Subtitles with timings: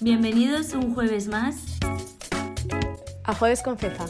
[0.00, 1.78] Bienvenidos un jueves más
[3.24, 4.06] a Jueves con Fefa.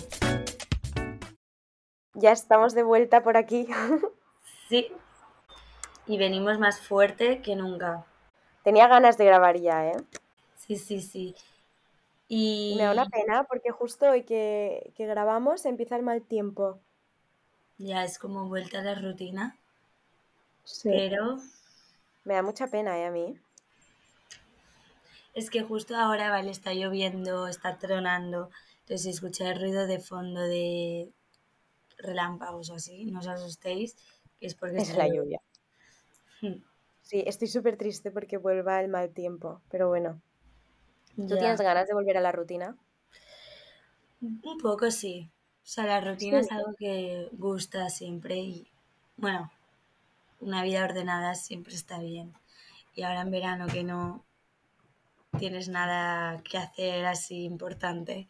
[2.15, 3.67] Ya estamos de vuelta por aquí.
[4.68, 4.86] Sí.
[6.06, 8.04] Y venimos más fuerte que nunca.
[8.62, 9.96] Tenía ganas de grabar ya, ¿eh?
[10.54, 11.34] Sí, sí, sí.
[12.29, 16.79] Y Me da una pena porque justo hoy que, que grabamos empieza el mal tiempo.
[17.79, 19.57] ya es como vuelta a la rutina.
[20.62, 20.88] Sí.
[20.93, 21.38] Pero
[22.22, 23.07] Me da mucha pena, ¿eh?
[23.07, 23.36] A mí.
[25.34, 28.51] Es que justo ahora, vale, está lloviendo, está tronando.
[28.80, 31.12] Entonces, si escucháis ruido de fondo de
[31.98, 33.97] relámpagos o así, no os asustéis,
[34.39, 35.41] que es porque Es la lluvia.
[36.43, 36.62] Hmm,
[37.03, 39.61] Sí, estoy súper triste porque vuelva el mal tiempo.
[39.69, 40.23] Pero bueno,
[41.29, 41.39] ¿tú Ya.
[41.39, 42.77] tienes ganas de volver a la rutina?
[44.23, 45.31] Un poco sí.
[45.65, 48.67] O sea, la rutina es algo que gusta siempre y,
[49.17, 49.51] bueno,
[50.41, 52.34] una vida ordenada siempre está bien.
[52.95, 54.25] Y ahora en verano que no
[55.39, 58.28] tienes nada que hacer así importante,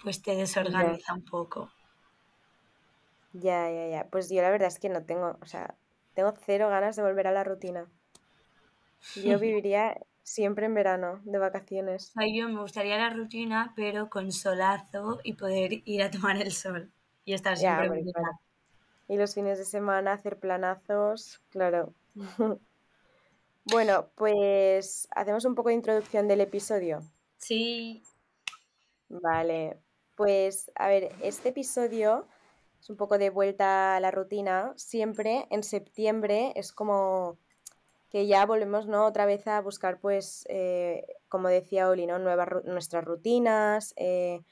[0.00, 1.68] pues te desorganiza un poco.
[3.34, 4.08] Ya, ya, ya.
[4.10, 5.76] Pues yo la verdad es que no tengo, o sea,
[6.14, 7.90] tengo cero ganas de volver a la rutina.
[9.16, 12.14] Yo viviría siempre en verano, de vacaciones.
[12.14, 16.52] Sea, yo me gustaría la rutina, pero con solazo y poder ir a tomar el
[16.52, 16.92] sol
[17.24, 18.12] y estar Ya, siempre hombre, en.
[19.08, 21.94] Y los fines de semana hacer planazos, claro.
[23.64, 27.02] Bueno, pues hacemos un poco de introducción del episodio.
[27.38, 28.02] Sí,
[29.08, 29.78] Vale,
[30.16, 32.26] pues a ver, este episodio
[32.80, 34.72] es un poco de vuelta a la rutina.
[34.76, 37.38] Siempre en septiembre es como
[38.10, 39.06] que ya volvemos, ¿no?
[39.06, 42.18] Otra vez a buscar, pues, eh, como decía Oli, ¿no?
[42.18, 44.42] Nuevas, nuestras rutinas, eh,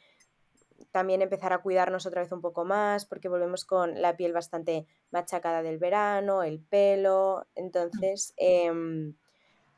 [0.93, 4.87] también empezar a cuidarnos otra vez un poco más, porque volvemos con la piel bastante
[5.11, 7.47] machacada del verano, el pelo.
[7.55, 9.15] Entonces, em,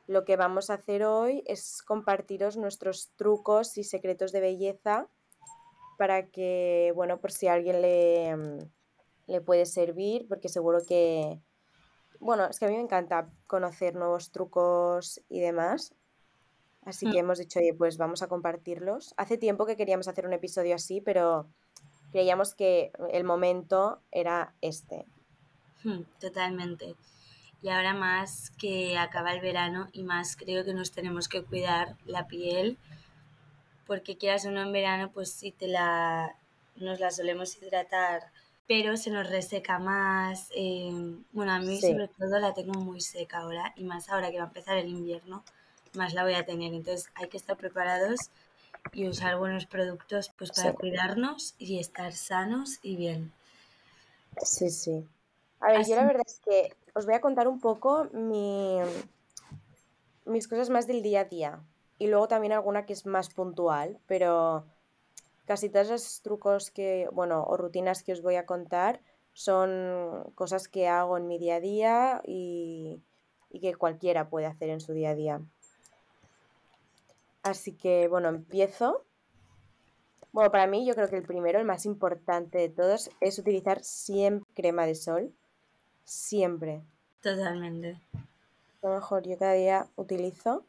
[0.07, 5.09] lo que vamos a hacer hoy es compartiros nuestros trucos y secretos de belleza
[5.97, 8.59] para que, bueno, por si a alguien le, mm,
[9.29, 11.41] le puede servir, porque seguro que,
[12.19, 15.95] bueno, es que a mí me encanta conocer nuevos trucos y demás.
[16.85, 17.25] Así que Mm.
[17.25, 19.15] hemos dicho, oye, pues vamos a compartirlos.
[19.17, 21.47] Hace tiempo que queríamos hacer un episodio así, pero
[22.13, 25.07] creíamos que el momento era este.
[25.83, 26.95] Hmm, Totalmente.
[27.63, 31.97] Y ahora más que acaba el verano y más creo que nos tenemos que cuidar
[32.05, 32.77] la piel,
[33.87, 36.37] porque quieras o no en verano, pues sí te la,
[36.77, 38.31] nos la solemos hidratar,
[38.67, 40.51] pero se nos reseca más.
[40.55, 40.91] eh,
[41.33, 41.93] bueno, a mí Sí.
[41.93, 44.89] sobre todo la tengo muy seca ahora y más ahora que va a empezar el
[44.89, 45.43] invierno,
[45.97, 46.73] más la voy a tener.
[46.75, 48.31] Entonces hay que estar preparados
[48.93, 50.79] y usar buenos productos pues para Sí.
[50.79, 53.33] cuidarnos y estar sanos y bien.
[54.43, 55.07] Sí, sí.
[55.61, 58.79] A ver, yo la verdad es que os voy a contar un poco mi,
[60.27, 61.61] mis cosas más del día a día.
[61.99, 64.65] Y luego también alguna que es más puntual, pero
[65.47, 69.01] casi todos los trucos que, bueno, o rutinas que os voy a contar
[69.33, 73.01] son cosas que hago en mi día a día y,
[73.51, 75.41] y que cualquiera puede hacer en su día a día.
[77.45, 79.05] Así que, bueno, empiezo.
[80.33, 83.85] Bueno, para mí yo creo que el primero, el más importante de todos, es utilizar
[83.85, 85.33] siempre crema de sol.
[86.05, 86.83] Siempre.
[87.21, 88.01] Totalmente.
[88.83, 90.65] A lo mejor yo cada día utilizo.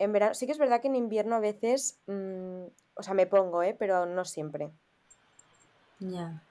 [0.00, 2.64] En verano, sí que es verdad que en invierno a veces, mm,
[2.96, 3.76] o sea, me pongo, ¿eh?
[3.78, 4.72] Pero no siempre.
[6.00, 6.42] Ya.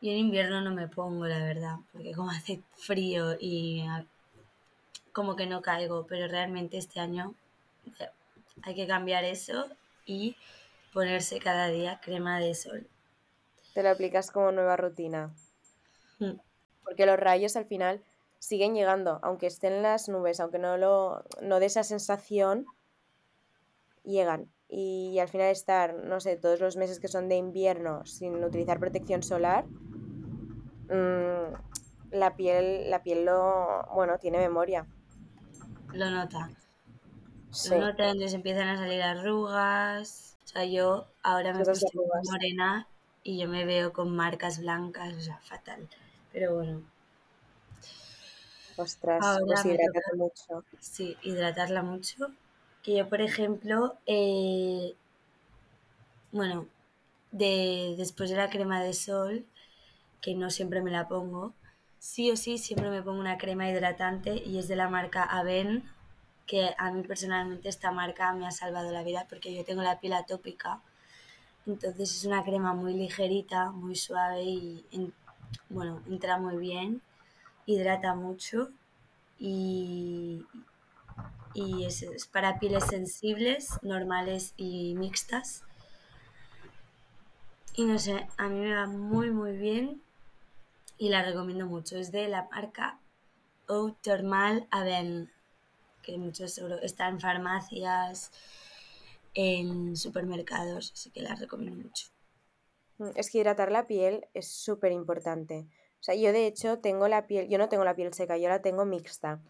[0.00, 3.86] Y en invierno no me pongo, la verdad, porque como hace frío y
[5.12, 7.34] como que no caigo, pero realmente este año
[8.62, 9.66] hay que cambiar eso
[10.04, 10.36] y
[10.92, 12.86] ponerse cada día crema de sol.
[13.74, 15.34] Te lo aplicas como nueva rutina.
[16.18, 16.38] Mm,
[16.84, 18.02] Porque los rayos al final
[18.38, 22.66] siguen llegando, aunque estén en las nubes, aunque no lo, no dé esa sensación,
[24.04, 24.50] llegan.
[24.68, 28.78] Y al final estar, no sé, todos los meses que son de invierno sin utilizar
[28.78, 29.64] protección solar,
[30.88, 31.54] mm,
[32.10, 34.86] la piel, la piel lo, bueno, tiene memoria.
[35.92, 36.50] Lo nota.
[37.50, 40.36] Sí, Lo nota, entonces empiezan a salir arrugas.
[40.44, 41.84] O sea, yo ahora me arrugas.
[42.30, 42.86] morena
[43.22, 45.88] y yo me veo con marcas blancas, o sea, fatal.
[46.32, 46.82] Pero bueno,
[48.76, 50.64] ostras, ahora pues hidrátate mucho.
[50.80, 52.28] Sí, hidratarla mucho.
[52.82, 54.94] Que yo, por ejemplo, eh,
[56.32, 56.66] bueno,
[57.32, 59.46] de, después de la crema de sol,
[60.20, 61.54] que no siempre me la pongo,
[61.98, 65.84] sí o sí siempre me pongo una crema hidratante y es de la marca Aven,
[66.48, 70.00] que a mí personalmente esta marca me ha salvado la vida porque yo tengo la
[70.00, 70.82] piel atópica.
[71.66, 75.14] Entonces es una crema muy ligerita, muy suave y en-
[75.70, 77.02] bueno, entra muy bien,
[77.66, 78.70] hidrata mucho
[79.38, 80.46] y,
[81.54, 85.64] y es, es para pieles sensibles, normales y mixtas.
[87.74, 90.02] Y no sé, a mí me va muy muy bien
[90.98, 91.96] y la recomiendo mucho.
[91.98, 93.00] Es de la marca
[93.68, 95.30] Eau Thermal Aven,
[96.08, 98.32] que muchos seguro está en farmacias,
[99.34, 102.06] en supermercados, así que la recomiendo mucho.
[102.96, 105.66] Mm, Es que hidratar la piel es súper importante.
[106.00, 108.48] O sea, yo de hecho tengo la piel, yo no tengo la piel seca, yo
[108.48, 109.42] la tengo mixta.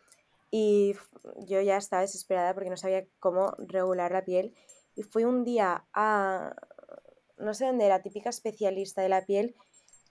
[0.50, 0.94] Y
[1.46, 4.54] yo ya estaba desesperada porque no sabía cómo regular la piel.
[4.96, 6.56] Y fui un día a,
[7.36, 9.54] no sé dónde era, típica especialista de la piel,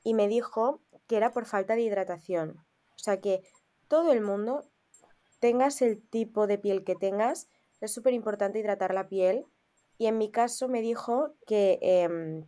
[0.04, 2.64] y me dijo que era por falta de hidratación.
[2.96, 3.44] O sea que
[3.90, 4.70] todo el mundo,
[5.40, 7.50] tengas el tipo de piel que tengas,
[7.82, 9.46] es súper importante hidratar la piel.
[9.98, 12.46] Y en mi caso me dijo que em,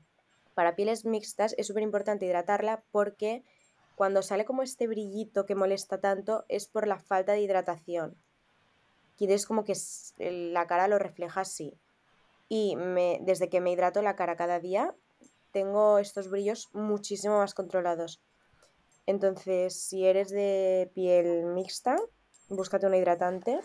[0.53, 3.43] para pieles mixtas es súper importante hidratarla porque
[3.95, 8.15] cuando sale como este brillito que molesta tanto es por la falta de hidratación.
[9.17, 9.73] Y es como que
[10.17, 11.77] la cara lo refleja así.
[12.47, 14.95] Y me, desde que me hidrato la cara cada día,
[15.51, 18.21] tengo estos brillos muchísimo más controlados.
[19.05, 21.97] Entonces, si eres de piel mixta,
[22.49, 23.61] búscate un hidratante.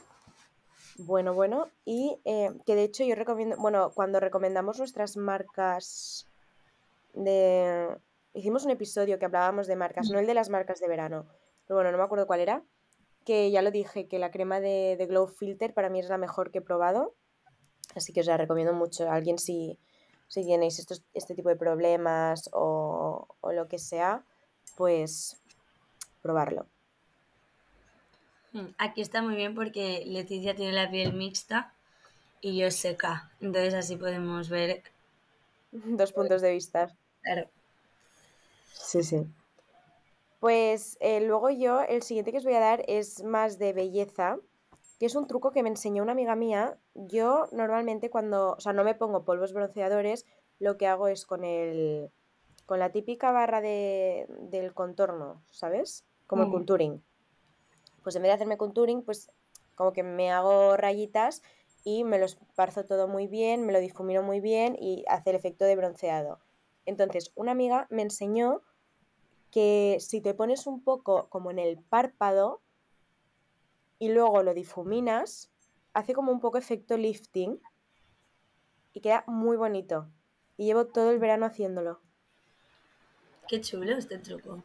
[0.98, 1.68] Bueno, bueno.
[1.84, 6.28] Y eh, que de hecho yo recomiendo, bueno, cuando recomendamos nuestras marcas
[7.14, 7.88] de...
[8.32, 11.26] Hicimos un episodio que hablábamos de marcas, no el de las marcas de verano,
[11.66, 12.64] pero bueno, no me acuerdo cuál era,
[13.24, 16.18] que ya lo dije, que la crema de, de Glow Filter para mí es la
[16.18, 17.14] mejor que he probado,
[17.94, 19.08] así que os la recomiendo mucho.
[19.08, 19.78] Alguien si,
[20.26, 24.24] si tenéis estos, este tipo de problemas o, o lo que sea,
[24.76, 25.40] pues
[26.20, 26.66] probarlo.
[28.54, 31.74] Mm, Aquí está muy bien porque Leticia tiene la piel mixta
[32.40, 33.30] y yo seca.
[33.40, 34.82] Entonces así podemos ver,
[35.98, 36.82] Dos puntos de vista.
[37.22, 37.50] claro.
[38.72, 39.26] Sí, sí.
[40.38, 44.38] Pues eh, luego yo, el siguiente que os voy a dar es más de belleza,
[44.98, 46.78] que es un truco que me enseñó una amiga mía.
[46.94, 50.26] Yo normalmente cuando, o sea, no me pongo polvos bronceadores,
[50.58, 52.10] lo que hago es con el,
[52.66, 56.04] con la típica barra de, del contorno, ¿sabes?
[56.26, 56.50] Como el Mm.
[56.50, 57.02] contouring.
[58.04, 59.32] Pues en vez de hacerme contouring, pues
[59.74, 61.42] como que me hago rayitas
[61.82, 65.36] y me lo esparzo todo muy bien, me lo difumino muy bien y hace el
[65.36, 66.38] efecto de bronceado.
[66.86, 68.62] Entonces, una amiga me enseñó
[69.50, 72.60] que si te pones un poco como en el párpado
[73.98, 75.50] y luego lo difuminas,
[75.92, 77.60] hace como un poco efecto lifting
[78.92, 80.08] y queda muy bonito.
[80.56, 82.00] Y llevo todo el verano haciéndolo.
[83.48, 84.62] Qué chulo este truco.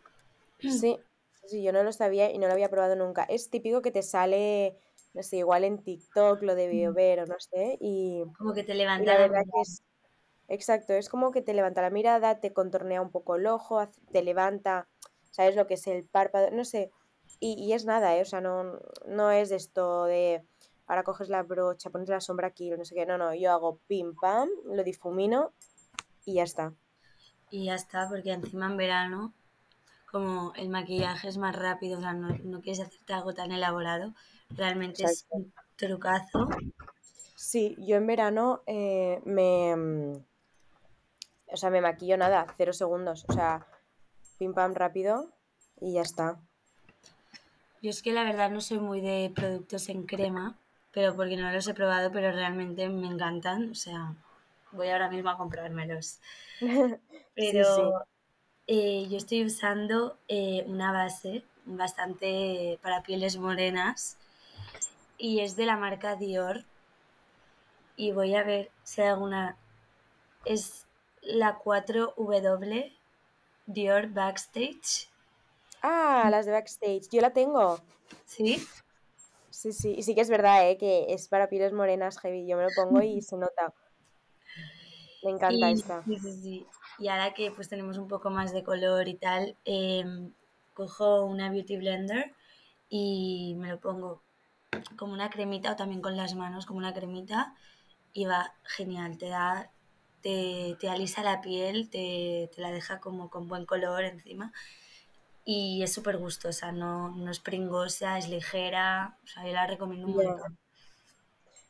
[0.60, 1.00] Sí,
[1.50, 3.24] sí, yo no lo sabía y no lo había probado nunca.
[3.24, 4.78] Es típico que te sale,
[5.14, 8.74] no sé, igual en TikTok lo debió ver o no sé, y, Como que te
[8.74, 9.84] levanta la la es,
[10.48, 14.24] exacto, es como que te levanta la mirada, te contornea un poco el ojo, te
[14.24, 14.88] levanta,
[15.32, 16.50] ¿sabes lo que es el párpado?
[16.52, 16.92] No sé,
[17.40, 18.22] y, y es nada, ¿eh?
[18.22, 20.44] O sea, no, no es esto de,
[20.88, 23.80] ahora coges la brocha, pones la sombra aquí, no sé qué, no, no, yo hago
[23.88, 25.54] pim pam, lo difumino
[26.26, 26.74] y ya está.
[27.52, 29.34] Y ya está, porque encima en verano,
[30.12, 34.14] como el maquillaje es más rápido, o sea, no, no quieres hacerte algo tan elaborado,
[34.50, 36.48] realmente es un trucazo.
[37.36, 40.24] Sí, yo en verano eh, me, mm,
[41.52, 43.66] o sea, me maquillo nada, cero segundos, o sea,
[44.38, 45.32] pim pam rápido
[45.80, 46.40] y ya está.
[47.82, 50.58] Yo es que la verdad no soy muy de productos en crema,
[50.92, 54.16] pero porque no los he probado, pero realmente me encantan, o sea,
[54.72, 56.20] voy ahora mismo a comprármelos.
[57.36, 57.82] Sí, Pero sí.
[58.72, 64.18] Eh, yo estoy usando eh, una base bastante para pieles morenas
[65.18, 66.64] y es de la marca Dior
[67.96, 69.58] y voy a ver si hay alguna...
[70.46, 70.86] Es
[71.22, 72.94] la 4W
[73.66, 75.10] Dior Backstage,
[75.82, 77.80] Ah, las de backstage, yo la tengo.
[78.26, 78.66] ¿sí?
[79.52, 80.78] Sí, sí, y sí que es verdad, ¿eh?
[80.78, 83.74] Que es para pieles morenas heavy, yo me lo pongo y se nota.
[85.24, 86.04] Me encanta Y, esta.
[86.06, 86.68] sí, sí, sí.
[87.00, 90.32] Y ahora que pues tenemos un poco más de color y tal, em,
[90.74, 92.34] cojo una Beauty Blender
[92.90, 94.22] y me lo pongo
[94.98, 97.56] como una cremita o también con las manos como una cremita
[98.14, 99.72] y va genial, te da,
[100.22, 104.52] te, te alisa la piel, te, te la deja como con buen color encima
[105.46, 110.08] y es súper gustosa, no, no es pringosa, es ligera, o sea, yo la recomiendo
[110.08, 110.58] un montón.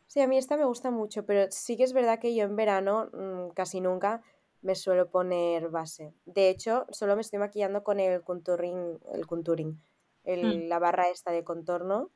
[0.07, 2.55] Sí, a mí esta me gusta mucho, pero sí que es verdad que yo en
[2.55, 4.21] verano mm, casi nunca
[4.62, 6.13] me suelo poner base.
[6.25, 9.80] De hecho, solo me estoy maquillando con el contouring, el contouring,
[10.25, 12.10] el- la barra esta de contorno.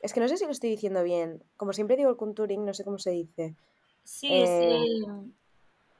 [0.00, 1.42] Es que no sé si lo estoy diciendo bien.
[1.56, 3.54] Como siempre digo el contouring, no sé cómo se dice.
[4.04, 5.32] Sí, es, Eh, em,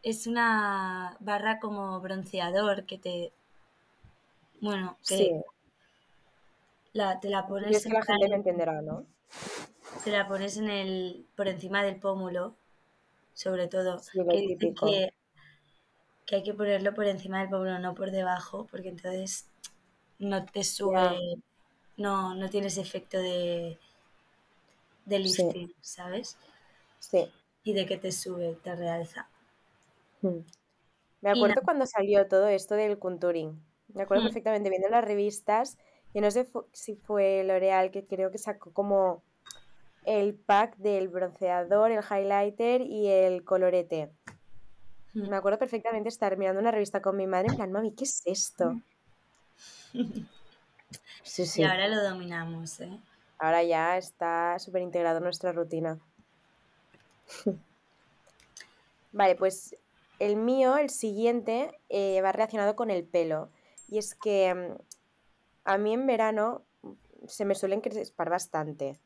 [0.03, 3.33] es una barra como bronceador que te,
[4.61, 5.43] bueno, sí, que
[6.93, 9.07] la, te la pones es que la gente me entenderá, ¿no?
[10.05, 12.57] te la pones en el, por encima del pómulo,
[13.33, 13.99] sobre todo.
[13.99, 14.21] Sí,
[14.59, 15.14] que que,
[16.27, 19.47] que hay que ponerlo por encima del pómulo, no por debajo, porque entonces
[20.19, 21.19] no te sube,
[21.97, 23.79] no, no tienes efecto de,
[25.05, 25.43] de Sí.
[25.43, 26.37] lifting, ¿sabes?
[26.99, 27.31] Sí.
[27.63, 29.29] Y de que te sube, te realza.
[30.23, 30.41] Mm.
[31.21, 33.59] Me acuerdo cuando salió todo esto del contouring.
[33.95, 35.79] Me acuerdo perfectamente viendo las revistas
[36.13, 39.23] y no sé si fue L'Oreal que creo que sacó como
[40.05, 44.11] el pack del bronceador, el highlighter y el colorete.
[45.15, 48.23] Me acuerdo perfectamente estar mirando una revista con mi madre en plan, mami, ¿qué es
[48.25, 48.81] esto?
[51.23, 51.63] Sí, Y sí.
[51.63, 53.01] ahora lo dominamos, ¿eh?
[53.39, 55.99] Ahora ya está súper integrado en nuestra rutina.
[59.13, 59.77] Vale, pues
[60.19, 63.49] el mío, el siguiente, eh, va relacionado con el pelo.
[63.89, 64.77] Y es que mm,
[65.65, 66.93] a mí en verano mm,
[67.27, 69.01] se me suelen crespar bastante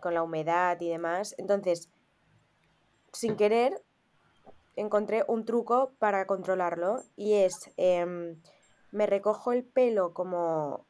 [0.00, 1.34] con la humedad y demás.
[1.38, 1.90] Entonces,
[3.12, 3.82] sin querer,
[4.76, 8.40] encontré un truco para controlarlo y es, em,
[8.92, 10.86] me recojo el pelo como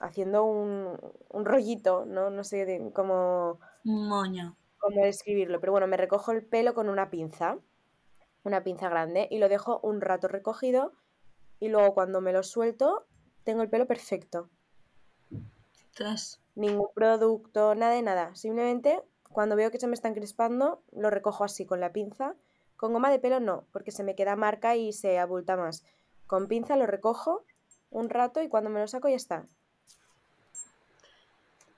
[0.00, 0.98] haciendo un,
[1.30, 2.30] un rollito, ¿no?
[2.30, 4.56] No sé de- cómo, Un moño.
[4.78, 7.58] cómo describirlo, pero bueno, me recojo el pelo con una pinza,
[8.44, 10.92] una pinza grande, y lo dejo un rato recogido
[11.60, 13.06] y luego cuando me lo suelto,
[13.44, 14.50] tengo el pelo perfecto.
[15.90, 16.40] Ostras.
[16.56, 18.34] Ningún producto, nada de nada.
[18.34, 22.34] Simplemente cuando veo que se me están crispando, lo recojo así con la pinza.
[22.76, 25.84] Con goma de pelo no, porque se me queda marca y se abulta más.
[26.26, 27.44] Con pinza lo recojo
[27.90, 29.46] un rato y cuando me lo saco ya está.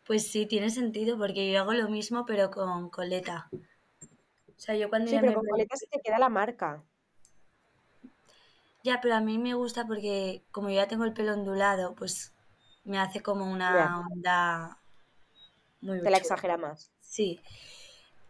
[0.07, 3.49] Pues sí, tiene sentido, porque yo hago lo mismo, pero con coleta.
[3.53, 6.83] O sea, yo cuando Sí, ya pero me con coleta se te queda la marca.
[8.85, 12.33] Ya, pero a mí me gusta porque como yo ya tengo el pelo ondulado, pues
[12.85, 14.79] me hace como una onda
[15.81, 16.91] muy te la exagera más.
[17.01, 17.41] Sí.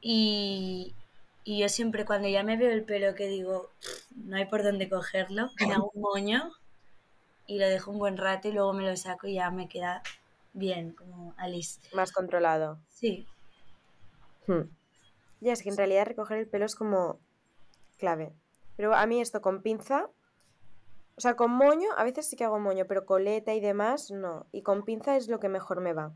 [0.01, 0.95] Y,
[1.47, 3.71] y yo siempre cuando ya me veo el pelo que digo,
[4.15, 6.53] no hay por dónde cogerlo, me hago un moño
[7.47, 10.03] y lo dejo un buen rato y luego me lo saco y ya me queda
[10.53, 11.81] bien, como Alice.
[11.95, 12.79] Más controlado.
[12.91, 13.27] Sí,
[14.47, 14.71] Hmm.
[15.41, 17.19] Ya es que en realidad recoger el pelo es como
[17.99, 18.33] clave.
[18.77, 20.09] Pero a mí esto con pinza,
[21.17, 24.47] o sea, con moño, a veces sí que hago moño, pero coleta y demás, no.
[24.53, 26.13] Y con pinza es lo que mejor me va.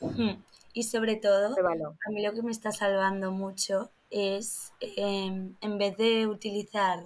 [0.00, 0.42] Hmm.
[0.72, 5.96] Y sobre todo, a mí lo que me está salvando mucho es, em, en vez
[5.96, 7.04] de utilizar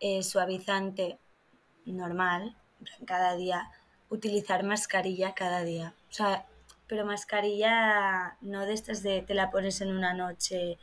[0.00, 1.18] eh, suavizante
[1.84, 2.56] normal,
[3.06, 3.70] cada día,
[4.08, 5.94] utilizar mascarilla cada día.
[6.10, 6.46] O sea,
[6.86, 10.78] pero mascarilla no de estas de te la pones en una noche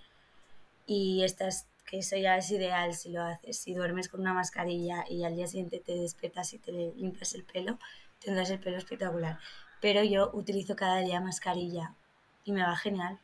[0.85, 3.57] y estas, que eso ya es ideal si lo haces.
[3.57, 7.43] Si duermes con una mascarilla y al día siguiente te despiertas y te limpias el
[7.43, 7.77] pelo,
[8.23, 9.39] tendrás el pelo espectacular.
[9.81, 11.93] Pero yo utilizo cada día mascarilla
[12.45, 13.19] y me va genial.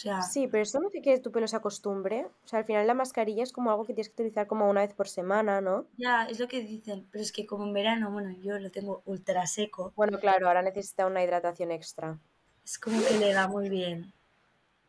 [0.00, 2.26] Sea, Sí, pero eso no hace que tu pelo se acostumbre.
[2.44, 4.82] O sea, al final la mascarilla es como algo que tienes que utilizar como una
[4.82, 5.86] vez por semana, ¿no?
[5.96, 9.02] ya es lo que dicen, pero es que como en verano, bueno, yo lo tengo
[9.04, 12.20] ultra seco, Bueno, claro, ahora necesita una hidratación extra.
[12.64, 14.12] es como que le va muy bien.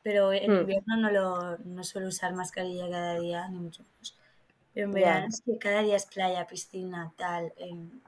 [0.03, 4.17] Pero en Hmm, invierno no lo no suelo usar mascarilla cada día, ni mucho menos.
[4.73, 7.53] Pero en verano es que cada día es playa, piscina, tal.
[7.57, 8.01] em,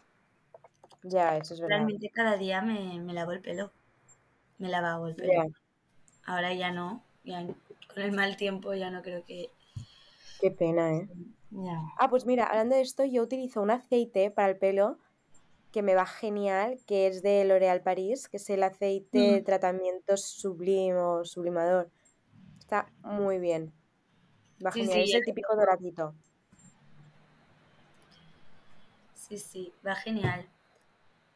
[1.04, 1.94] ya, eso es verdad.
[1.94, 3.72] realmente cada día me, me lavo el pelo,
[4.60, 5.46] me lavaba el pelo.
[6.30, 7.44] Ahora ya no, ya
[7.92, 9.50] con el mal tiempo ya no creo que...
[10.40, 11.10] qué pena, ¿eh?
[11.52, 11.82] Ya.
[11.98, 15.00] Ah, pues mira, hablando de esto, yo utilizo un aceite para el pelo
[15.72, 19.44] que me va genial, que es de L'Oréal Paris, que es el aceite de Mm,
[19.44, 21.92] tratamiento sublim o sublimador.
[22.60, 23.74] Está muy bien.
[24.66, 26.16] Va Sí, genial, sí, es el típico doradito.
[29.14, 30.48] sí, sí, va genial.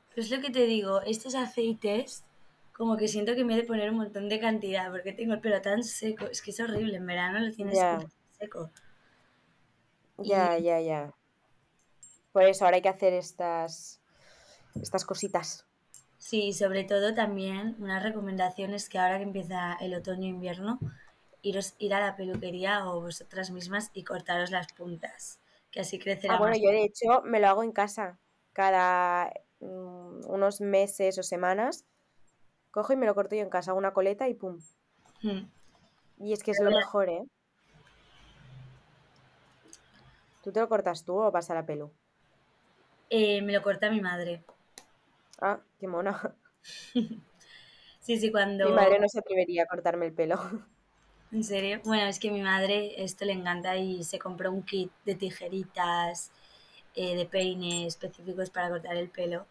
[0.10, 2.24] Pero es lo que te digo, estos aceites,
[2.74, 5.42] como que siento que me he de poner un montón de cantidad, porque tengo el
[5.42, 8.72] pelo tan seco, es que es horrible, en verano lo tienes súper seco.
[10.24, 11.13] Y ya, ya, ya.
[12.34, 14.01] Por eso ahora hay que hacer estas,
[14.82, 15.65] estas cositas.
[16.18, 20.80] sí, sobre todo también unas recomendaciones que ahora que empieza el otoño-invierno,
[21.44, 25.39] iros, ir a la peluquería o vosotras mismas y cortaros las puntas,
[25.72, 26.62] que así Ah, crecerá bueno, más.
[26.62, 28.20] yo de hecho me lo hago en casa.
[28.53, 31.86] Cada mm, unos meses o semanas
[32.74, 34.60] cojo y me lo corto yo en casa, hago una coleta y pum.
[35.22, 35.46] Mm.
[36.18, 37.24] Y es que es lo mejor, ¿eh?
[40.42, 41.92] ¿Tú te lo cortas tú o vas a la pelu?
[43.10, 44.44] eh, me lo corta mi madre.
[45.39, 46.36] Ah, qué mona.
[48.00, 49.00] Sí, sí, Mi madre cuando...
[49.00, 50.36] no se atrevería a cortarme el pelo.
[51.32, 51.82] ¿En serio?
[51.86, 56.32] Bueno, es que mi madre esto le encanta y se compró un kit de tijeritas,
[56.96, 59.48] eh, de peine específicos para cortar el pelo.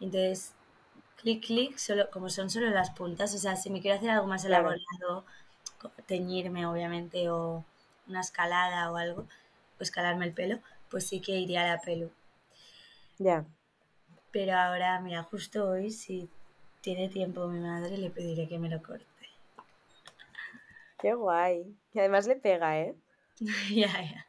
[0.00, 0.53] Entonces
[1.16, 3.34] clic, clic, solo, como son solo las puntas.
[3.34, 5.24] O sea, si me quiero hacer algo más elaborado,
[6.06, 7.64] teñirme obviamente, o
[8.08, 9.26] una escalada o algo,
[9.78, 10.58] o escalarme el pelo,
[10.90, 12.10] pues sí que iría a la pelu.
[13.18, 13.44] Ya.
[14.30, 16.28] Pero ahora, mira, justo hoy, si
[16.80, 19.06] tiene tiempo mi madre, le pediré que me lo corte.
[20.98, 21.76] Qué guay.
[21.92, 22.94] Y además le pega, ¿eh?
[23.74, 24.26] Ya, ya.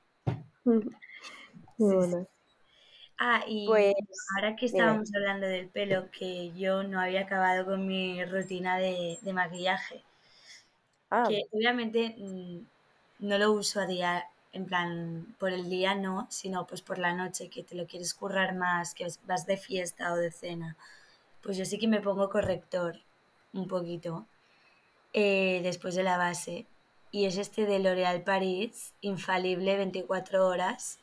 [1.77, 1.83] Sí.
[1.83, 2.25] bueno.
[3.17, 3.95] Ah, y Pues,
[4.36, 9.19] ahora que estábamos hablando del pelo, que yo no había acabado con mi rutina de,
[9.22, 10.03] de maquillaje,
[11.10, 12.60] Ah, que obviamente mm,
[13.27, 17.13] no lo uso a día, en plan, por el día no, sino pues por la
[17.13, 20.77] noche, que te lo quieres currar más, que vas de fiesta o de cena.
[21.43, 22.98] Pues yo sí que me pongo corrector
[23.53, 24.25] un poquito
[25.13, 26.67] eh, después de la base.
[27.12, 31.00] Y es este de L'Oréal Paris, infalible 24 horas,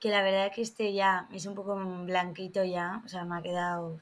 [0.00, 3.42] que la verdad que este ya es un poco blanquito ya, o sea, me ha
[3.42, 4.00] quedado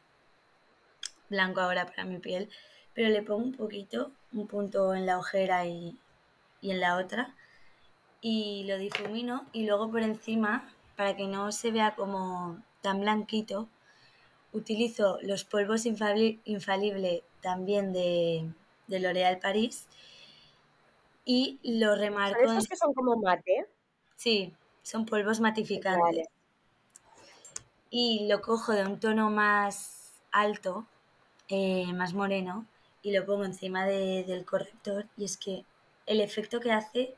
[1.28, 2.48] blanco ahora para mi piel,
[2.94, 5.98] pero le pongo un poquito, un punto en la ojera y,
[6.60, 7.34] y en la otra,
[8.20, 13.68] y lo difumino y luego por encima, para que no se vea como tan blanquito,
[14.52, 18.52] utilizo los polvos infali- infalible también de,
[18.86, 19.86] de L'Oréal Paris
[21.24, 22.58] y lo ¿son remarco en...
[22.58, 23.66] estos que son como mate?
[24.16, 24.54] Sí,
[24.88, 26.00] son polvos matificantes.
[26.02, 26.28] Vale.
[27.90, 30.86] Y lo cojo de un tono más alto,
[31.48, 32.66] eh, más moreno,
[33.02, 35.06] y lo pongo encima de- del corrector.
[35.16, 35.64] Y es que
[36.06, 37.14] el efecto que hace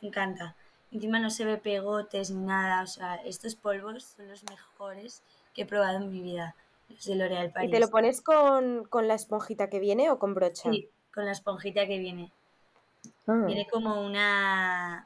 [0.00, 0.54] me encanta.
[0.92, 2.82] Encima no se ve pegotes ni nada.
[2.82, 5.22] O sea, estos polvos son los mejores
[5.54, 6.54] que he probado en mi vida.
[6.88, 7.70] Los de L'Oréal ¿Y Paris.
[7.70, 10.70] te lo pones con, con la esponjita que viene o con brocha?
[10.70, 12.32] Sí, con la esponjita que viene.
[13.26, 15.04] Ah, Viene como una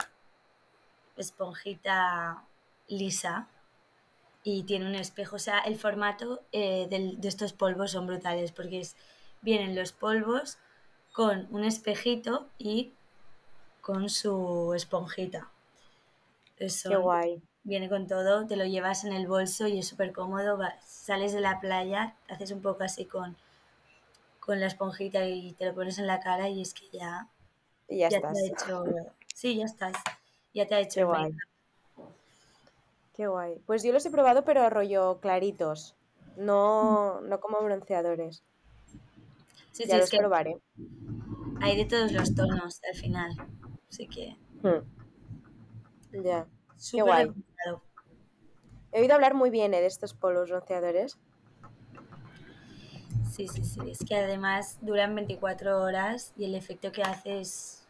[1.17, 2.45] esponjita
[2.89, 3.49] lisa
[4.43, 5.37] y tiene un espejo.
[5.37, 8.97] O sea, el formato eh, del- de estos polvos son brutales porque es,
[9.43, 10.59] vienen los polvos
[11.13, 12.93] con un espejito y
[13.81, 15.49] con su esponjita.
[16.59, 17.43] Eso qué guay.
[17.65, 20.57] viene con todo, te lo llevas en el bolso y es súper cómodo.
[20.59, 23.37] va- sales de la playa, haces un poco así con,
[24.41, 27.29] con la esponjita y te lo pones en la cara y es que ya
[27.89, 28.33] ya ya estás.
[28.33, 28.85] te ha hecho.
[29.35, 29.93] Sí, ya estás.
[30.55, 31.37] Ya te ha hecho Qué el guay.
[33.17, 33.59] Qué guay.
[33.67, 35.95] Pues yo los he probado, pero rollo claritos.
[36.37, 36.45] Mm.
[36.47, 38.43] No, no como bronceadores.
[39.73, 40.59] Sí, sí, Ya es los que probaré.
[41.61, 43.33] hay de todos los tonos al final.
[43.91, 44.83] Así que Hmm.
[46.25, 46.47] Ya.
[46.77, 47.33] súper guay.
[48.93, 51.19] He oído hablar muy bien eh, de estos polvos bronceadores.
[53.33, 53.81] Sí, sí, sí.
[53.91, 57.85] Es que además duran 24 horas y el efecto que hace es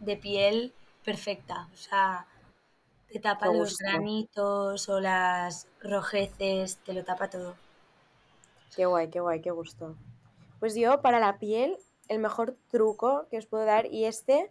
[0.00, 1.68] de piel perfecta.
[1.72, 2.26] O sea,
[3.10, 7.54] te tapa los granitos o las rojeces, te lo tapa todo.
[8.74, 9.96] Qué guay, qué guay, qué gusto.
[10.60, 11.76] Pues yo para la piel,
[12.08, 14.50] el mejor truco que os puedo dar, y este,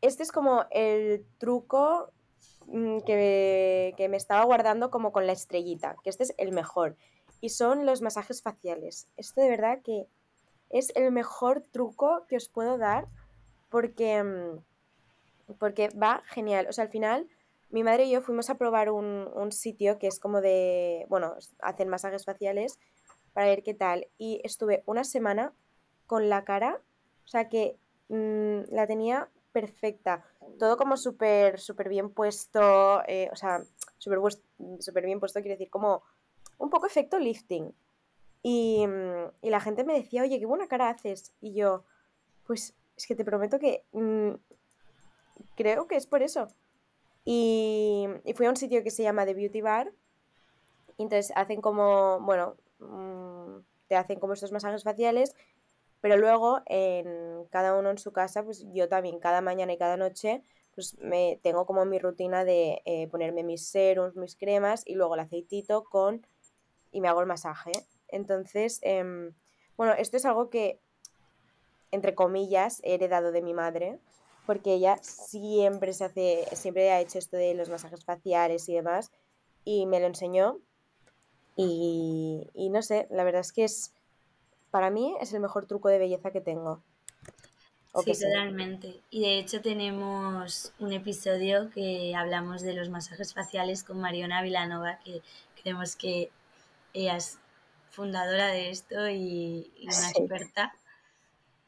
[0.00, 2.12] este es como el truco
[2.66, 6.96] mm, que, que me estaba guardando como con la estrellita, que este es el mejor.
[7.42, 9.08] Y son los masajes faciales.
[9.16, 10.06] Esto de verdad que
[10.70, 13.08] es el mejor truco que os puedo dar
[13.68, 14.58] porque, mm,
[15.58, 16.66] porque va genial.
[16.68, 17.28] O sea, al final,
[17.70, 21.34] mi madre y yo fuimos a probar un, un sitio que es como de, bueno,
[21.60, 22.78] hacen masajes faciales
[23.32, 24.08] para ver qué tal.
[24.18, 25.52] Y estuve una semana
[26.06, 26.80] con la cara,
[27.24, 30.24] o sea que mm, la tenía perfecta.
[30.58, 33.62] Todo como súper, súper bien puesto, eh, o sea,
[33.98, 34.18] súper
[34.80, 36.02] súper bien puesto, quiere decir, como
[36.58, 37.72] un poco efecto lifting.
[38.42, 41.32] Y, mm, y la gente me decía, oye, qué buena cara haces.
[41.40, 41.84] Y yo,
[42.46, 44.32] pues es que te prometo que mm,
[45.60, 46.48] creo que es por eso.
[47.24, 49.92] Y, fui a un sitio que se llama The Beauty Bar.
[50.96, 55.34] Entonces hacen como, bueno, mm, te hacen como estos masajes faciales,
[56.00, 59.98] pero luego en cada uno en su casa, pues yo también cada mañana y cada
[59.98, 60.42] noche,
[60.74, 65.14] pues me tengo como mi rutina de eh, ponerme mis serums, mis cremas y luego
[65.14, 66.26] el aceitito con
[66.90, 67.72] y me hago el masaje.
[68.08, 69.34] Entonces, em,
[69.76, 70.80] bueno, esto es algo que,
[71.90, 73.98] entre comillas, he heredado de mi madre,
[74.50, 79.12] porque ella siempre se hace, siempre ha hecho esto de los masajes faciales y demás,
[79.64, 80.58] y me lo enseñó.
[81.54, 83.92] Y, y no sé, la verdad es que es,
[84.72, 86.82] para mí es el mejor truco de belleza que tengo.
[87.92, 89.00] O Sí, que totalmente.
[89.10, 94.98] Y de hecho tenemos un episodio que hablamos de los masajes faciales con Mariona Vilanova,
[95.04, 95.22] que
[95.62, 96.30] creemos que
[96.92, 97.38] ella es
[97.90, 100.22] fundadora de esto y, y una Sí.
[100.22, 100.74] experta.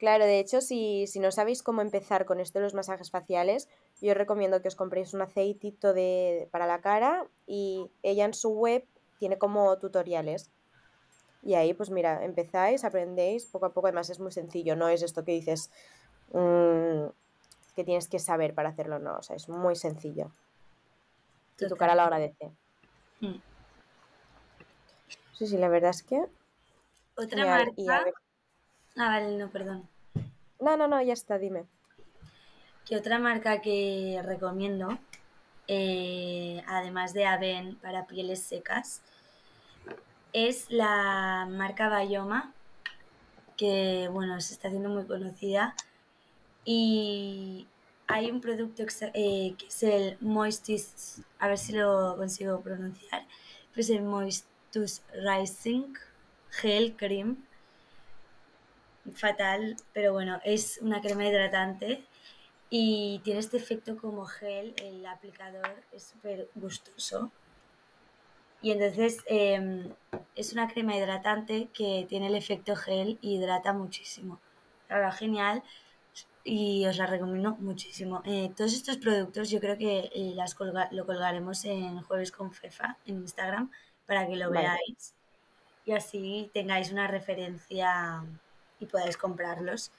[0.03, 3.69] Claro, de hecho, si, si no sabéis cómo empezar con esto de los masajes faciales,
[4.01, 8.35] yo os recomiendo que os compréis un aceitito de, para la cara y ella en
[8.35, 8.85] su web
[9.21, 10.51] tiene como tutoriales.
[11.45, 13.87] Y ahí, pues mira, empezáis, aprendéis poco a poco.
[13.87, 15.71] Además, es muy sencillo, no es esto que dices
[16.33, 17.07] mm,
[17.77, 19.19] que tienes que saber para hacerlo, no.
[19.19, 20.33] O sea, es muy sencillo.
[21.61, 22.51] Y tu cara lo agradece.
[23.21, 23.37] Mm.
[25.38, 26.25] Sí, sí, la verdad es que.
[27.17, 28.05] Otra Y a ver- y a marca.
[28.07, 28.15] ver-
[28.97, 29.91] Ah, vale, no, perdón.
[30.62, 31.64] No, no, no, ya está, dime.
[32.87, 34.96] Que otra marca que recomiendo,
[35.66, 39.03] eh, además de Aven para pieles secas,
[40.33, 42.55] es la marca Bayoma,
[43.57, 45.75] que bueno, se está haciendo muy conocida.
[46.64, 47.66] Y
[48.07, 53.27] hay un producto eh, que es el Moistus, a ver si lo consigo pronunciar,
[53.75, 55.92] pues el Moistus Rising
[56.51, 57.44] Gel Cream.
[59.15, 62.05] Fatal, pero bueno, es una crema hidratante
[62.71, 67.33] y tiene este efecto como gel, el aplicador es súper gustoso.
[68.61, 69.91] Y entonces eh,
[70.37, 74.41] es una crema hidratante que tiene el efecto gel y hidrata muchísimo.
[74.88, 75.62] La verdad, genial
[76.45, 78.23] y os la recomiendo muchísimo.
[78.25, 82.53] Eh, todos estos productos yo creo que eh, las colga- lo colgaremos en Jueves con
[82.53, 83.71] Fefa en Instagram
[84.07, 84.61] para que lo Vale.
[84.61, 85.15] veáis
[85.85, 88.25] y así tengáis una referencia
[88.83, 89.92] y podáis comprarlos.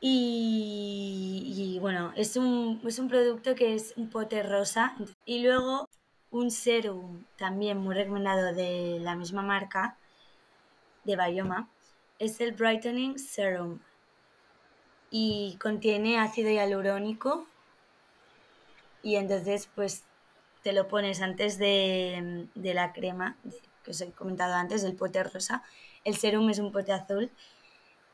[0.00, 4.94] Y, bueno, es un, es un producto que es un pote rosa.
[5.26, 5.88] Y luego
[6.30, 9.96] un serum también muy recomendado de la misma marca,
[11.04, 11.68] de Bayoma,
[12.18, 13.80] es el Brightening Serum.
[15.10, 17.46] Y contiene ácido hialurónico.
[19.02, 20.04] Y entonces pues
[20.62, 23.36] te lo pones antes de, de la crema,
[23.82, 25.64] que os he comentado antes, del pote rosa.
[26.08, 27.30] El serum es un pote azul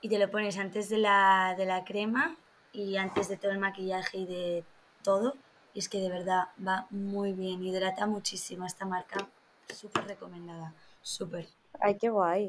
[0.01, 2.37] y te lo pones antes de la, de la crema
[2.73, 4.65] y antes de todo el maquillaje y de
[5.05, 5.37] todo.
[5.75, 9.29] Y es que de verdad va muy bien, hidrata muchísimo esta marca,
[9.73, 11.47] súper recomendada, súper.
[11.79, 12.49] Ay, qué guay.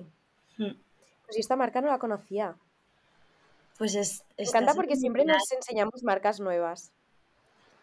[0.58, 0.74] Mm.
[1.26, 2.56] Pues esta marca no la conocía.
[3.78, 6.92] Pues es, Me encanta porque siempre viral, nos enseñamos marcas nuevas.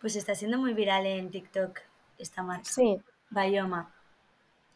[0.01, 1.79] pues está siendo muy viral en TikTok
[2.19, 2.65] esta marca.
[2.65, 3.95] Sí, Bayoma.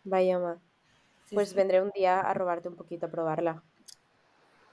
[0.05, 0.61] Bayoma.
[1.28, 1.58] Sí, Pues sí.
[1.58, 3.62] vendré un día a robarte un poquito a probarla.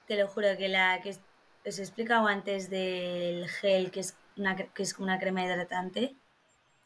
[0.07, 1.09] Te lo juro que la que
[1.69, 6.15] os he explicado antes del gel, que es una, que es una crema hidratante,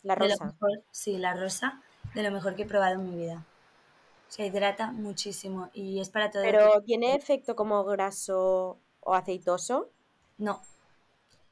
[0.02, 0.48] La de lo rosa.
[0.48, 1.82] mejor, sí, la rosa,
[2.16, 3.46] de lo mejor que he probado en mi vida.
[4.30, 6.58] Se hidrata muchísimo y es para todo.
[6.58, 9.92] Pero ¿tiene efecto como graso o aceitoso?
[10.40, 10.62] No,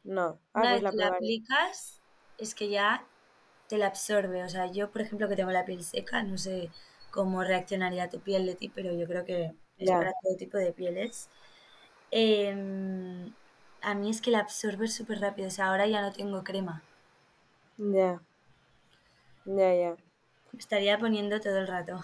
[0.05, 0.39] No.
[0.53, 2.01] Ah, una pues vez la aplicas,
[2.39, 3.05] es que ya
[3.69, 4.43] te la absorbe.
[4.43, 6.71] O sea, yo, por ejemplo, que tengo la piel seca, no sé
[7.15, 10.73] cómo reaccionaría tu piel de ti, pero yo creo que es para todo tipo de
[10.73, 11.29] pieles.
[12.11, 13.31] Em,
[13.81, 15.47] a mí es que la absorbe súper rápido.
[15.47, 16.83] O sea, ahora ya no tengo crema.
[17.77, 18.21] Ya.
[19.45, 19.95] Ya, ya.
[20.51, 22.01] Me estaría poniendo todo el rato.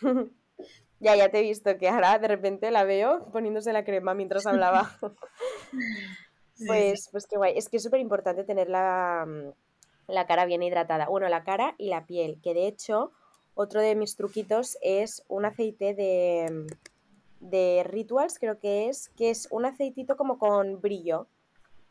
[1.02, 4.46] Ya, ya te he visto que ahora de repente la veo poniéndose la crema mientras
[4.46, 4.90] hablaba.
[6.66, 7.56] Pues, pues qué guay.
[7.56, 11.06] Es que es súper importante tener la, mm, la cara bien hidratada.
[11.08, 12.38] Bueno, la cara y la piel.
[12.42, 13.12] Que de hecho,
[13.54, 16.66] otro de mis truquitos es un aceite de,
[17.40, 21.26] de Rituals, creo que es, que es un aceitito como con brillo.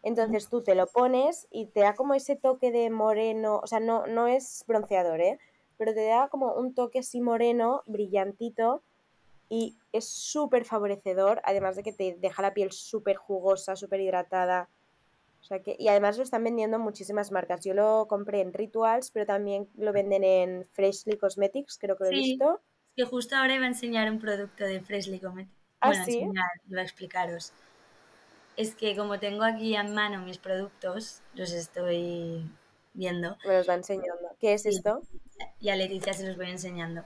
[0.01, 3.79] Entonces tú te lo pones y te da como ese toque de moreno, o sea,
[3.79, 5.39] no, no es bronceador, ¿eh?
[5.77, 8.81] Pero te da como un toque así moreno, brillantito
[9.49, 14.69] y es súper favorecedor, además de que te deja la piel súper jugosa, súper hidratada.
[15.41, 17.63] O sea que, y además lo están vendiendo en muchísimas marcas.
[17.63, 22.09] Yo lo compré en Rituals, pero también lo venden en Freshly Cosmetics, creo que lo
[22.11, 22.31] he Sí.
[22.31, 22.61] visto.
[22.97, 25.47] Es que justo ahora iba a enseñar un producto de Freshly Comet.
[25.81, 26.17] ¿Ah, Bueno, sí?
[26.17, 27.53] enseñar, iba a explicaros.
[28.57, 32.43] Es que como tengo aquí en mano mis productos, los estoy
[32.93, 34.35] viendo Me los va enseñando.
[34.39, 35.01] ¿Qué es esto?
[35.61, 37.05] y a Leticia se los voy enseñando.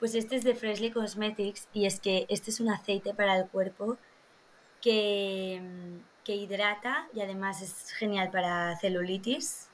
[0.00, 3.46] Pues este es de Freshly Cosmetics y es que este es un aceite para el
[3.48, 3.96] cuerpo
[4.80, 5.60] que,
[6.28, 9.70] que hidrata y además es genial para celulitis.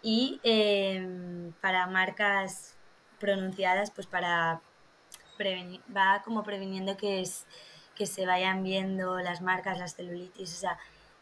[0.00, 2.74] Y em, para marcas
[3.20, 4.62] pronunciadas, pues para
[5.36, 7.44] prevenir, va como previniendo que, es,
[7.94, 10.78] que se vayan viendo las marcas, las celulitis, o sea,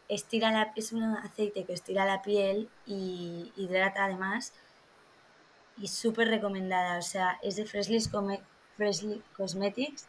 [0.07, 4.53] estira la, es un aceite que estira la piel y hidrata además.
[5.77, 8.01] Y súper recomendada, o sea, es de Freshly
[9.35, 10.07] Cosmetics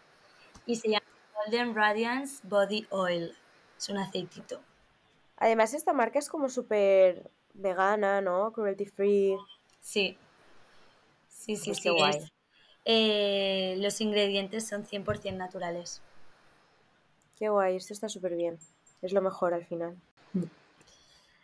[0.64, 3.36] y se llama Golden Radiance Body Oil,
[3.82, 4.60] es un aceitito.
[5.36, 8.52] Además, esta marca es como súper vegana, ¿no?
[8.52, 9.36] Cruelty free.
[9.80, 10.16] Sí,
[11.28, 11.88] sí, sí, Pues sí.
[11.90, 12.16] guay.
[12.18, 12.32] es-
[12.84, 16.00] eh, los ingredientes son 100% naturales.
[17.38, 18.58] Qué guay, esto está súper bien.
[19.02, 19.96] Es lo mejor al final.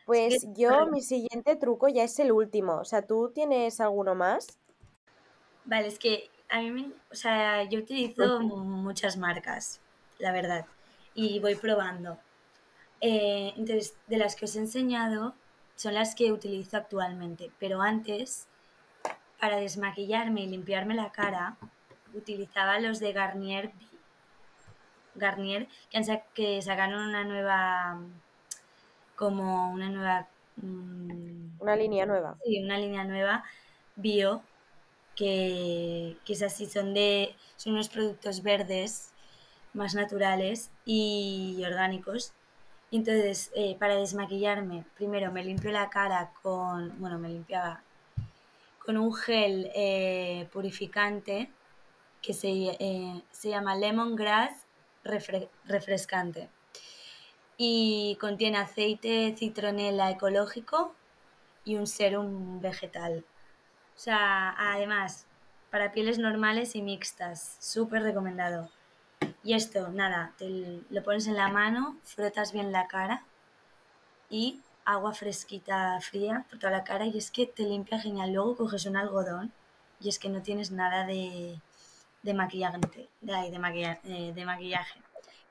[0.06, 2.76] Pues que- yo, mi siguiente truco ya es el último.
[2.78, 4.46] O sea, ¿tú tienes alguno más?
[5.64, 9.80] Vale, es que a mí, me, o sea, yo utilizo muchas marcas,
[10.18, 10.64] la verdad,
[11.14, 12.18] y voy probando.
[13.00, 15.34] Eh, entonces, de las que os he enseñado
[15.76, 18.48] son las que utilizo actualmente, pero antes,
[19.40, 21.56] para desmaquillarme y limpiarme la cara,
[22.14, 23.72] utilizaba los de Garnier
[25.18, 28.00] Garnier, que, han que sacaron una nueva,
[29.16, 30.28] como una nueva...
[30.56, 32.36] Mm, una línea nueva.
[32.44, 33.44] Sí, una línea nueva,
[33.96, 34.42] bio,
[35.14, 39.12] que, que es así, son, de, son unos productos verdes
[39.74, 42.32] más naturales y orgánicos.
[42.90, 47.82] Entonces, eh, para desmaquillarme, primero me limpio la cara con, bueno, me limpiaba
[48.78, 51.50] con un gel eh, purificante
[52.22, 54.64] que se, eh, se llama Lemongrass
[55.04, 56.48] refrescante
[57.56, 60.94] y contiene aceite citronela ecológico
[61.64, 63.24] y un serum vegetal.
[63.94, 65.26] O sea, además,
[65.70, 68.70] para pieles normales y mixtas, súper recomendado.
[69.48, 73.22] Y esto, nada, te lo pones en la mano, frotas bien la cara
[74.28, 78.34] y agua fresquita fría por toda la cara y es que te limpia genial.
[78.34, 79.50] Luego coges un algodón
[80.02, 81.58] y es que no tienes nada de,
[82.22, 85.00] de maquillaje, de, de, eh, de maquillaje.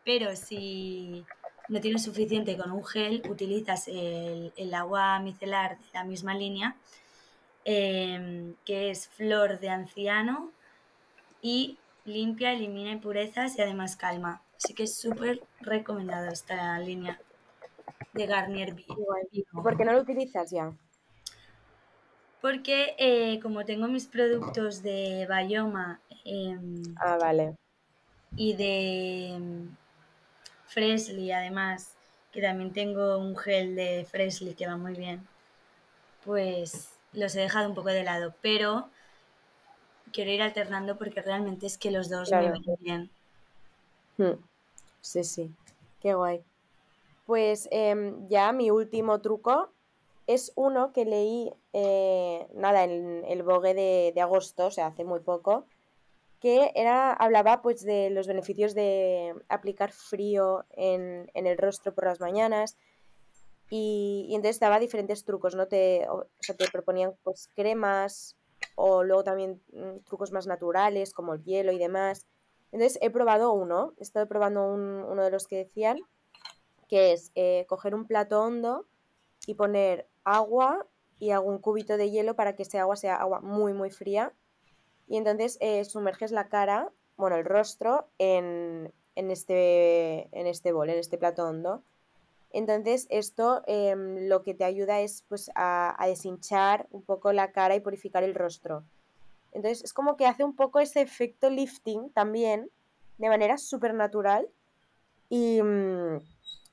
[0.06, 1.26] Pero si
[1.68, 6.76] no tienes suficiente con un gel, utilizas el, el agua micelar de la misma línea,
[7.66, 10.52] em, que es flor de anciano
[11.42, 14.42] y limpia, elimina impurezas y además calma.
[14.58, 17.20] Así que es súper recomendado esta línea
[18.14, 18.76] de Garnier
[19.52, 20.74] ¿Por qué no lo utilizas ya?
[22.42, 27.56] Porque eh, como tengo mis productos de Bayoma em, ah, vale.
[28.36, 29.76] y de em,
[30.68, 31.94] Fresley además,
[32.32, 35.28] que también tengo un gel de Fresley que va muy bien,
[36.26, 38.90] pues los he dejado un poco de lado, pero
[40.18, 43.10] quiero ir alternando porque realmente es que los dos me van bien.
[44.18, 44.44] Hmm.
[45.00, 45.52] Sí, sí,
[46.02, 46.42] qué guay.
[47.28, 49.70] Pues em, ya mi último truco
[50.26, 55.20] es uno que leí, eh, nada, en el Vogue de, agosto, o sea, hace muy
[55.20, 55.66] poco,
[56.42, 62.20] que era, hablaba pues de los beneficios de aplicar frío en, el rostro por las
[62.20, 62.76] mañanas
[63.70, 65.68] y, entonces daba diferentes trucos, ¿no?
[65.68, 68.37] Te, o sea, te proponían pues cremas
[68.80, 72.28] o luego también mm, trucos más naturales como el hielo y demás.
[72.72, 75.98] Entonces he probado uno, he estado probando uno de los que decían,
[76.88, 78.86] que es eh, coger un plato hondo
[79.48, 80.86] y poner agua
[81.20, 84.34] y un cubito de hielo para que ese agua sea agua muy, muy fría.
[85.08, 91.00] Y entonces eh, sumerges la cara, bueno, el rostro en, este, en este bol, en
[91.00, 91.82] este plato hondo.
[92.52, 97.76] Entonces esto em, lo que te ayuda es pues a, deshinchar un poco la cara
[97.76, 98.84] y purificar el rostro.
[99.52, 102.70] Entonces es como que hace un poco ese efecto lifting también,
[103.18, 104.48] de manera súper natural.
[105.30, 106.18] Y, mm,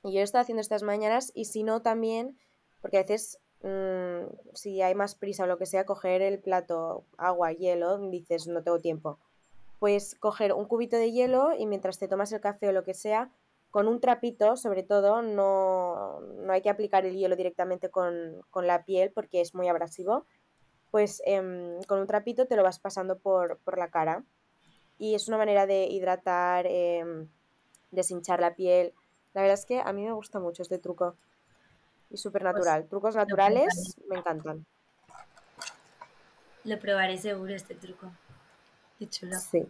[0.03, 2.37] y, yo lo estoy haciendo estas mañanas y si no también,
[2.81, 7.03] porque a veces Mm, si hay más prisa o lo que sea, coger el plato,
[7.17, 9.17] agua, hielo, dices no tengo tiempo.
[9.79, 12.93] Pues coger un cubito de hielo y mientras te tomas el café o lo que
[12.93, 13.31] sea,
[13.75, 19.11] con un trapito, sobre todo, no, hay que aplicar el hielo directamente con, la piel
[19.11, 20.25] porque es muy abrasivo.
[20.91, 24.23] Pues em, con un trapito te lo vas pasando por, la cara.
[24.97, 27.27] Y es una manera de hidratar, em,
[27.91, 28.93] deshinchar la piel.
[29.33, 31.17] La verdad es que a mí me gusta mucho este truco
[32.09, 32.83] y súper natural.
[32.83, 34.65] Pues, Trucos naturales me encantan.
[36.63, 38.09] Lo probaré seguro este truco.
[38.99, 39.35] Qué chulo.
[39.37, 39.67] Sí.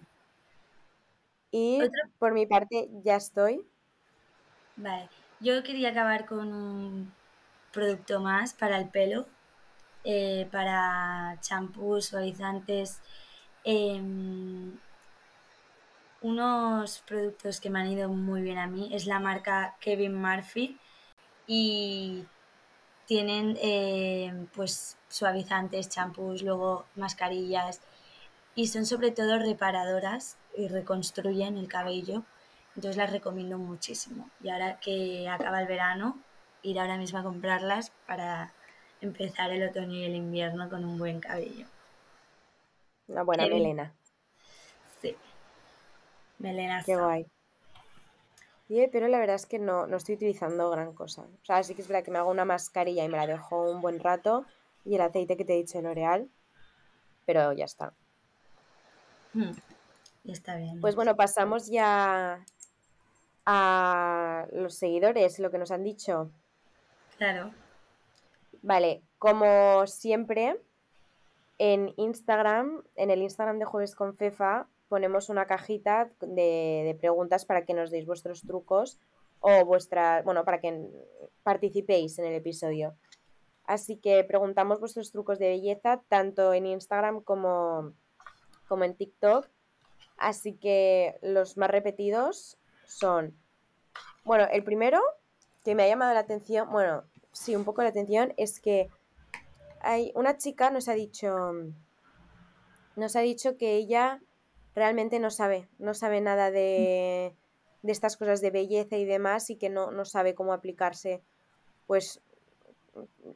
[1.49, 1.81] Y
[2.19, 3.65] por mi parte ya estoy.
[4.77, 5.09] Vale.
[5.39, 7.13] Yo quería acabar con un
[7.71, 9.27] producto más para el pelo,
[10.03, 12.99] eh, para champús, suavizantes.
[13.63, 14.77] Em,
[16.21, 20.79] unos productos que me han ido muy bien a mí es la marca Kevin Murphy
[21.47, 22.25] y
[23.05, 27.81] tienen eh, pues suavizantes, champús, luego mascarillas
[28.55, 32.23] y son sobre todo reparadoras y reconstruyen el cabello.
[32.75, 34.29] Entonces las recomiendo muchísimo.
[34.41, 36.17] Y ahora que acaba el verano,
[36.61, 38.53] ir ahora mismo a comprarlas para
[39.01, 41.67] empezar el otoño y el invierno con un buen cabello.
[43.07, 43.93] Una buena melena.
[45.01, 45.15] Sí.
[46.39, 46.83] Melena.
[46.83, 47.27] Qué guay
[48.91, 51.21] pero la verdad es que no, estoy utilizando gran cosa.
[51.21, 53.71] O sea, sí que es verdad que me hago una mascarilla y me la dejo
[53.71, 54.45] un buen rato.
[54.83, 56.29] Y el aceite que te he dicho de L'Oreal.
[57.25, 57.93] Pero ya está.
[59.33, 59.51] Hmm,
[60.25, 60.79] está bien.
[60.81, 62.43] Pues bueno, pasamos ya
[63.45, 66.29] a los seguidores, lo que nos han dicho.
[67.17, 67.51] Claro.
[68.61, 70.59] Vale, como siempre,
[71.57, 77.45] En Instagram, en el Instagram de Jueves con Fefa, ponemos una cajita de, de preguntas
[77.45, 78.99] para que nos deis vuestros trucos
[79.39, 80.89] o vuestra, bueno, para que
[81.43, 82.95] participéis en el episodio.
[83.65, 87.93] Así que preguntamos vuestros trucos de belleza tanto en Instagram como,
[88.67, 89.47] como en TikTok.
[90.17, 93.37] Así que los más repetidos son,
[94.23, 95.01] bueno, el primero
[95.63, 98.89] que me ha llamado la atención, bueno, sí, un poco la atención, es que
[99.81, 101.53] hay una chica nos ha dicho,
[102.95, 104.21] nos ha dicho que ella
[104.75, 107.35] realmente no sabe, no sabe nada de,
[107.81, 111.21] de estas cosas de belleza y demás y que no, no sabe cómo aplicarse,
[111.85, 112.21] pues,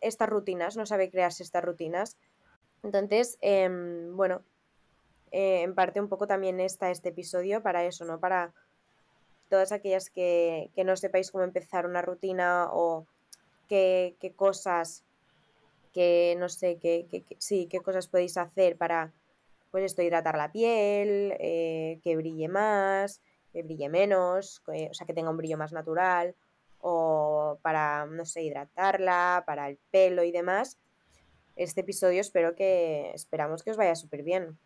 [0.02, 2.18] estas rutinas, no sabe crearse estas rutinas.
[2.84, 4.42] Entonces, em, bueno,
[5.32, 8.20] eh, en parte un poco también está este episodio para eso, ¿no?
[8.20, 8.54] Para
[9.50, 13.06] todas aquellas que, que no sepáis cómo empezar una rutina o
[13.68, 15.04] qué, qué cosas,
[15.94, 19.12] que no sé, qué, qué, sí, qué cosas podéis hacer para,
[19.72, 25.14] pues esto, hidratar la piel, eh, que brille más, que brille menos, o sea, que
[25.14, 26.36] tenga un brillo más natural,
[26.82, 30.78] o para, no sé, hidratarla, para el pelo y demás.
[31.56, 34.58] Este episodio espero que, esperamos que os vaya súper bien.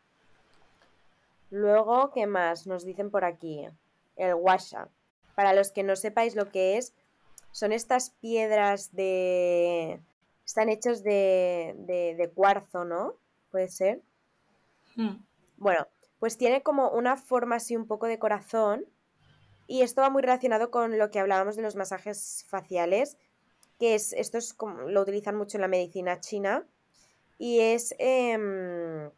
[1.50, 3.68] Luego, ¿qué más nos dicen por aquí?
[4.16, 4.90] El washa.
[5.36, 6.94] Para los que no sepáis lo que es,
[7.52, 10.02] son estas piedras de...
[10.46, 13.16] Están hechos de, de, cuarzo, ¿no?
[13.50, 14.02] Puede ser.
[14.96, 15.24] Hmm.
[15.58, 15.88] Bueno,
[16.20, 18.86] pues tiene como una forma así un poco de corazón
[19.68, 23.18] y esto va muy relacionado con lo que hablábamos de los masajes faciales,
[23.80, 26.66] que es, esto es como, lo utilizan mucho en la medicina china
[27.38, 29.10] y es, em,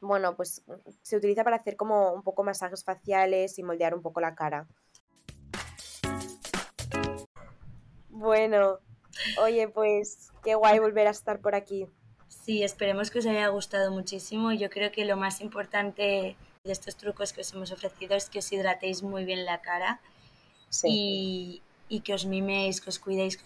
[0.00, 0.62] bueno, pues
[1.02, 4.66] se utiliza para hacer como un poco masajes faciales y moldear un poco la cara.
[8.08, 8.78] Bueno,
[9.40, 11.86] oye, pues qué guay volver a estar por aquí.
[12.28, 14.52] Sí, esperemos que os haya gustado muchísimo.
[14.52, 18.38] Yo creo que lo más importante de estos trucos que os hemos ofrecido es que
[18.38, 20.00] os hidratéis muy bien la cara
[20.84, 21.62] y,
[22.04, 23.38] que os miméis, que os cuidéis,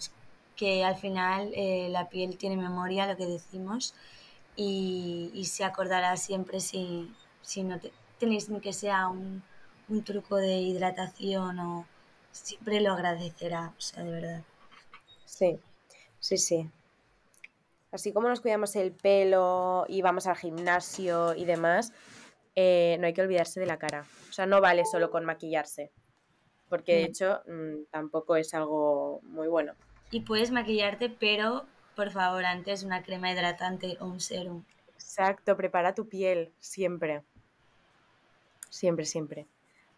[0.55, 3.93] que, al final eh, la piel tiene memoria, lo que decimos,
[4.55, 7.79] y, se acordará siempre si, si no
[8.19, 9.43] tenéis ni que sea un,
[9.89, 11.85] un truco de hidratación o
[12.31, 14.41] siempre lo agradecerá, o sea, de verdad.
[15.25, 15.59] Sí,
[16.19, 16.69] sí, sí.
[17.91, 21.93] Así como nos cuidamos el pelo y vamos al gimnasio y demás,
[22.55, 24.05] eh, no hay que olvidarse de la cara.
[24.29, 25.91] O sea, no vale solo con maquillarse.
[26.69, 29.73] Porque de hecho mm, tampoco es algo muy bueno.
[30.09, 34.63] Y puedes maquillarte, pero por favor, antes una crema hidratante o un serum.
[34.93, 37.23] Exacto, prepara tu piel siempre.
[38.69, 39.47] Siempre, siempre.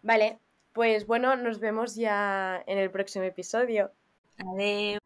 [0.01, 0.39] Vale,
[0.73, 3.91] pues bueno, nos vemos ya en el próximo episodio.
[4.37, 4.99] Adiós.